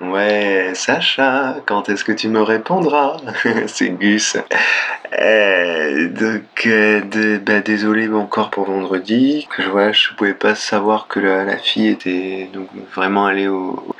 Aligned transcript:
Ouais, 0.00 0.72
Sacha, 0.74 1.56
quand 1.66 1.88
est-ce 1.88 2.04
que 2.04 2.12
tu 2.12 2.28
me 2.28 2.40
répondras? 2.40 3.18
C'est 3.66 3.90
Gus. 3.90 4.36
Euh, 5.18 6.08
donc, 6.08 6.66
euh, 6.66 7.38
bah, 7.38 7.60
désolé 7.60 8.08
encore 8.08 8.50
pour 8.50 8.64
vendredi. 8.64 9.46
Je, 9.58 9.68
vois, 9.68 9.92
je 9.92 10.08
pouvais 10.16 10.34
pas 10.34 10.54
savoir 10.54 11.06
que 11.06 11.20
la, 11.20 11.56
fille 11.58 11.88
était 11.88 12.48
donc 12.52 12.68
vraiment 12.94 13.26
allée 13.26 13.48
au, 13.48 13.94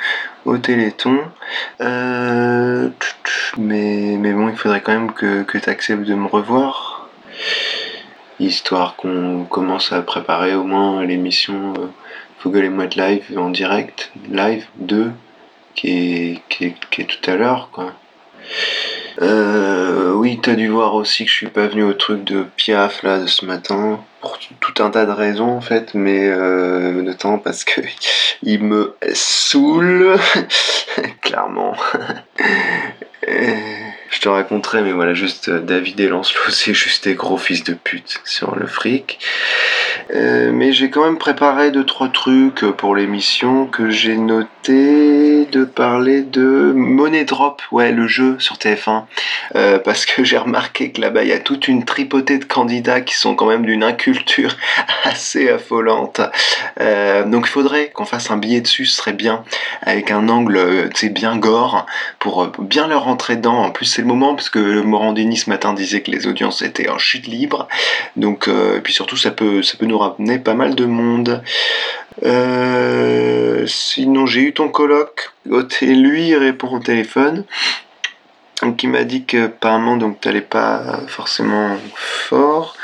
au 0.45 0.59
Téléthon. 0.59 1.21
Euh, 1.81 2.89
mais, 3.59 4.17
mais 4.19 4.33
bon, 4.33 4.49
il 4.49 4.57
faudrait 4.57 4.81
quand 4.81 4.93
même 4.93 5.13
que, 5.13 5.43
que 5.43 5.59
tu 5.59 5.69
acceptes 5.69 6.05
de 6.05 6.15
me 6.15 6.27
revoir. 6.27 7.09
Histoire 8.39 8.97
qu'on 8.97 9.45
commence 9.45 9.93
à 9.93 10.01
préparer 10.03 10.55
au 10.55 10.65
moins 10.65 11.05
l'émission 11.05 11.75
Fogel 12.39 12.65
et 12.65 12.71
moi 12.71 12.87
de 12.87 12.97
live 12.97 13.39
en 13.39 13.51
direct. 13.51 14.13
Live 14.31 14.67
2 14.77 15.13
qui 15.75 16.41
est, 16.51 16.73
qui 16.91 17.07
tout 17.07 17.31
à 17.31 17.37
l'heure, 17.37 17.71
quoi. 17.73 17.93
Euh, 19.23 20.13
oui, 20.13 20.39
t'as 20.43 20.55
dû 20.55 20.69
voir 20.69 20.95
aussi 20.95 21.25
que 21.25 21.31
je 21.31 21.35
suis 21.35 21.49
pas 21.49 21.67
venu 21.67 21.83
au 21.83 21.93
truc 21.93 22.25
de 22.25 22.45
Piaf 22.57 23.03
là 23.03 23.19
de 23.19 23.27
ce 23.27 23.45
matin 23.45 24.01
pour 24.21 24.39
tout 24.61 24.83
un 24.83 24.91
tas 24.91 25.05
de 25.05 25.11
raisons 25.11 25.51
en 25.51 25.61
fait, 25.61 25.95
mais 25.95 26.29
euh, 26.29 27.03
notamment 27.03 27.39
parce 27.39 27.65
que 27.65 27.81
il 28.43 28.63
me 28.63 28.97
saoule 29.13 30.17
clairement. 31.21 31.77
je 33.27 34.21
te 34.21 34.29
raconterai, 34.29 34.83
mais 34.83 34.93
voilà, 34.93 35.15
juste 35.15 35.49
euh, 35.49 35.61
David 35.61 36.01
et 36.01 36.09
Lancelot, 36.09 36.51
c'est 36.51 36.75
juste 36.75 37.05
des 37.05 37.15
gros 37.15 37.39
fils 37.39 37.65
de 37.65 37.75
pute 37.75 38.21
sur 38.25 38.57
le 38.57 38.67
fric. 38.67 39.19
Euh, 40.15 40.51
mais 40.53 40.73
j'ai 40.73 40.91
quand 40.91 41.05
même 41.05 41.19
préparé 41.19 41.71
deux 41.71 41.85
trois 41.85 42.09
trucs 42.09 42.65
pour 42.73 42.97
l'émission 42.97 43.67
que 43.67 43.91
j'ai 43.91 44.17
noté 44.17 45.47
de 45.47 45.65
parler 45.65 46.23
de 46.23 46.73
Money 46.75 47.25
Drop, 47.25 47.63
ouais 47.71 47.93
le 47.93 48.09
jeu 48.09 48.37
sur 48.41 48.57
TF1, 48.57 49.05
euh, 49.55 49.79
parce 49.79 50.07
que 50.07 50.25
j'ai 50.25 50.37
remarqué 50.37 50.91
que 50.91 51.01
là-bas 51.01 51.23
il 51.23 51.29
y 51.29 51.33
a 51.33 51.39
toute 51.39 51.69
une 51.69 51.85
tripotée 51.85 52.39
de 52.39 52.45
candidats 52.45 53.01
qui 53.01 53.15
sont 53.15 53.37
quand 53.37 53.47
même 53.47 53.65
d'une 53.65 53.85
inculture 53.85 54.57
assez 55.05 55.49
affolante. 55.49 56.21
Euh, 56.81 57.25
donc 57.25 57.47
il 57.47 57.51
faudrait 57.51 57.91
qu'on 57.91 58.05
fasse 58.05 58.31
un 58.31 58.37
billet 58.37 58.61
dessus, 58.61 58.87
ce 58.87 58.97
serait 58.97 59.13
bien, 59.13 59.45
avec 59.83 60.11
un 60.11 60.29
angle, 60.29 60.91
tu 60.95 61.07
sais, 61.07 61.09
bien 61.09 61.37
gore, 61.37 61.87
pour 62.19 62.49
bien 62.59 62.89
leur 62.89 63.05
rentrer 63.05 63.37
dedans. 63.37 63.63
En 63.63 63.71
plus 63.71 63.87
c'est 63.87 64.03
le 64.03 64.09
moment 64.09 64.35
parce 64.35 64.51
que 64.51 64.81
Morandini 64.81 65.37
ce 65.37 65.51
matin 65.51 65.73
disait 65.73 66.01
que 66.01 66.11
les 66.11 66.27
audiences 66.27 66.63
étaient 66.63 66.89
en 66.89 66.99
chute 66.99 67.29
libre, 67.29 67.69
donc 68.17 68.49
et 68.49 68.81
puis 68.81 68.93
surtout 68.93 69.17
ça 69.17 69.31
peut 69.31 69.63
ça 69.63 69.77
peut 69.79 69.87
nous 69.87 70.00
ramener 70.01 70.39
pas 70.39 70.55
mal 70.55 70.75
de 70.75 70.85
monde. 70.85 71.43
Euh, 72.25 73.67
sinon, 73.67 74.27
j'ai 74.27 74.41
eu 74.41 74.53
ton 74.53 74.69
coloc. 74.69 75.31
Et 75.81 75.95
lui, 75.95 76.35
répond 76.37 76.69
au 76.69 76.81
téléphone. 76.81 77.45
Donc, 78.63 78.83
il 78.83 78.91
m'a 78.91 79.05
dit 79.05 79.25
que 79.25 79.47
apparemment, 79.47 79.97
donc 79.97 80.21
t'allais 80.21 80.43
pas 80.43 81.01
forcément 81.07 81.79
fort. 81.95 82.77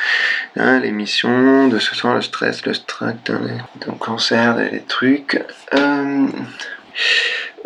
Hein, 0.56 0.80
l'émission 0.80 1.68
de 1.68 1.78
ce 1.78 1.94
soir, 1.94 2.14
le 2.14 2.22
stress, 2.22 2.64
le 2.64 2.72
stress, 2.72 3.16
le 3.28 3.92
cancer, 3.98 4.56
les 4.56 4.80
trucs. 4.80 5.42
Euh, 5.74 6.26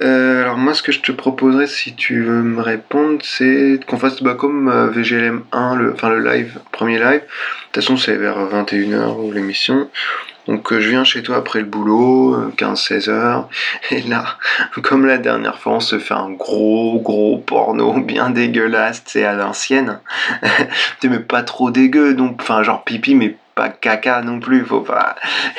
euh, 0.03 0.43
alors 0.43 0.57
moi 0.57 0.73
ce 0.73 0.83
que 0.83 0.93
je 0.93 1.01
te 1.01 1.13
proposerais 1.13 1.67
si 1.67 1.95
tu 1.95 2.23
veux 2.23 2.43
me 2.43 2.63
répondre 2.63 3.19
c'est 3.23 3.81
qu'on 3.87 3.99
fasse 3.99 4.23
comme 4.39 4.91
VGLM 4.93 5.43
1, 5.53 5.77
le, 5.77 5.93
enfin 5.93 6.09
le 6.09 6.25
live, 6.25 6.59
premier 6.73 6.99
live. 6.99 7.21
De 7.21 7.73
toute 7.73 7.83
façon 7.83 7.97
c'est 7.97 8.17
vers 8.17 8.39
21h 8.39 9.33
l'émission. 9.33 9.89
Donc 10.51 10.73
euh, 10.73 10.81
je 10.81 10.89
viens 10.89 11.05
chez 11.05 11.23
toi 11.23 11.37
après 11.37 11.61
le 11.61 11.67
boulot, 11.67 12.51
15-16 12.57 13.09
euh, 13.09 13.13
heures, 13.13 13.49
et 13.91 14.03
là, 14.03 14.39
comme 14.83 15.07
la 15.07 15.19
dernière 15.19 15.59
fois, 15.59 15.75
on 15.75 15.81
se 15.81 15.99
fait 15.99 16.15
un 16.15 16.31
gros 16.31 17.01
gros 17.01 17.39
porno 17.39 18.01
bien 18.01 18.31
dégueulasse, 18.31 19.03
c'est 19.07 19.25
à 19.25 19.35
l'ancienne. 19.35 20.01
mais 21.05 21.21
pas 21.21 21.43
trop 21.43 21.71
dégueu, 21.71 22.15
donc 22.15 22.39
enfin 22.41 22.63
genre 22.63 22.85
pipi 22.85 23.15
mais 23.15 23.37
caca 23.69 24.23
non 24.23 24.41
plus, 24.41 24.65
faut 24.65 24.81
pas. 24.81 25.17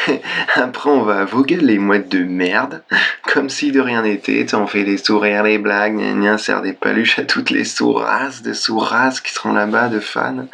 Après, 0.55 0.89
on 0.89 1.03
va 1.03 1.25
voguer 1.25 1.57
les 1.57 1.77
mouettes 1.77 2.09
de 2.09 2.23
merde, 2.23 2.83
comme 3.31 3.49
si 3.49 3.71
de 3.71 3.79
rien 3.79 4.01
n'était. 4.01 4.53
On 4.53 4.67
fait 4.67 4.83
des 4.83 4.97
sourires, 4.97 5.43
les 5.43 5.57
blagues, 5.57 5.95
gna 5.95 6.37
sert 6.37 6.61
des 6.61 6.73
paluches 6.73 7.19
à 7.19 7.23
toutes 7.23 7.49
les 7.49 7.65
sourasses 7.65 8.41
de 8.41 8.53
sourasses 8.53 9.21
qui 9.21 9.33
seront 9.33 9.53
là-bas, 9.53 9.89
de 9.89 9.99
fans. 9.99 10.47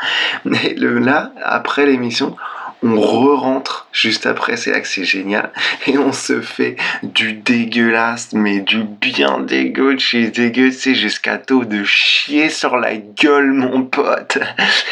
Mais 0.45 0.75
là, 0.77 1.31
après 1.43 1.85
l'émission, 1.85 2.35
on 2.83 2.99
re-rentre 2.99 3.87
juste 3.91 4.25
après, 4.25 4.57
c'est 4.57 4.71
là 4.71 4.79
que 4.79 4.87
c'est 4.87 5.03
génial, 5.03 5.51
et 5.87 5.97
on 5.97 6.11
se 6.11 6.41
fait 6.41 6.75
du 7.03 7.33
dégueulasse, 7.33 8.33
mais 8.33 8.59
du 8.59 8.83
bien 8.83 9.39
dégueu 9.39 9.97
chez 9.97 10.29
dégueu, 10.29 10.71
c'est 10.71 10.95
jusqu'à 10.95 11.37
tôt 11.37 11.65
de 11.65 11.83
chier 11.83 12.49
sur 12.49 12.77
la 12.77 12.95
gueule, 12.95 13.51
mon 13.51 13.83
pote, 13.83 14.37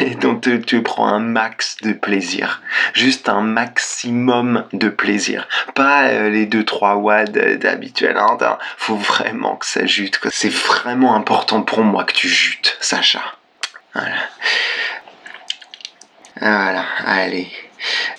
et 0.00 0.14
donc 0.16 0.46
tu, 0.66 0.82
prends 0.82 1.08
un 1.08 1.20
max 1.20 1.76
de 1.82 1.92
plaisir, 1.92 2.62
juste 2.92 3.28
un 3.28 3.42
maximum 3.42 4.64
de 4.72 4.88
plaisir, 4.88 5.48
pas 5.74 6.04
euh, 6.08 6.28
les 6.28 6.46
2-3 6.46 6.96
watts 6.96 7.32
d'habituel, 7.32 8.16
hein, 8.16 8.58
faut 8.76 8.96
vraiment 8.96 9.56
que 9.56 9.66
ça 9.66 9.86
jute, 9.86 10.20
c'est 10.30 10.52
vraiment 10.52 11.14
important 11.14 11.62
pour 11.62 11.82
moi 11.82 12.04
que 12.04 12.12
tu 12.12 12.28
jutes, 12.28 12.76
Sacha. 12.80 13.22
Voilà. 13.94 14.16
Voilà, 16.40 16.84
allez. 17.04 17.48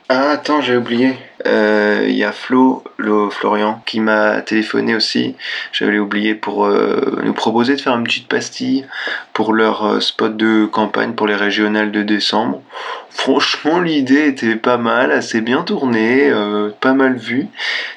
Ah, 0.10 0.32
attends, 0.32 0.62
j'ai 0.62 0.78
oublié. 0.78 1.14
Il 1.46 1.52
euh, 1.52 2.10
y 2.10 2.24
a 2.24 2.32
Flo, 2.32 2.84
le 2.98 3.30
Florian, 3.30 3.82
qui 3.86 4.00
m'a 4.00 4.42
téléphoné 4.42 4.96
aussi. 4.96 5.36
J'avais 5.72 6.00
oublié 6.00 6.34
pour 6.34 6.66
euh, 6.66 7.22
nous 7.24 7.34
proposer 7.34 7.76
de 7.76 7.82
faire 7.82 7.96
une 7.96 8.04
petite 8.04 8.28
pastille 8.28 8.86
pour 9.34 9.54
leur 9.54 9.86
euh, 9.86 10.00
spot 10.00 10.36
de 10.36 10.66
campagne 10.66 11.14
pour 11.14 11.28
les 11.28 11.36
régionales 11.36 11.92
de 11.92 12.04
décembre. 12.04 12.62
Franchement, 13.10 13.80
l'idée 13.80 14.28
était 14.28 14.56
pas 14.56 14.78
mal, 14.78 15.12
assez 15.12 15.42
bien 15.42 15.64
tournée, 15.64 16.32
pas 16.80 16.94
mal 16.94 17.16
vue. 17.16 17.48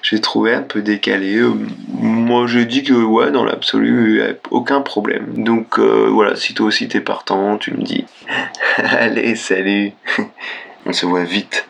J'ai 0.00 0.18
trouvé 0.18 0.54
un 0.54 0.62
peu 0.62 0.80
décalé. 0.80 1.42
moi, 1.88 2.46
j'ai 2.46 2.64
dit 2.64 2.82
que 2.82 2.94
ouais, 2.94 3.30
dans 3.30 3.44
l'absolu, 3.44 4.22
aucun 4.50 4.80
problème. 4.80 5.26
Donc 5.44 5.78
voilà, 5.78 6.36
si 6.36 6.54
toi 6.54 6.66
aussi 6.66 6.88
t'es 6.88 7.00
partant, 7.00 7.58
tu 7.58 7.72
me 7.72 7.82
dis. 7.82 8.06
Allez, 8.76 9.36
salut. 9.36 9.92
On 10.86 10.92
se 10.92 11.06
voit 11.06 11.24
vite. 11.24 11.66